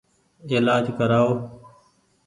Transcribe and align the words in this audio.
ايلآج 0.51 0.85
ڪرآئو۔ 0.97 1.33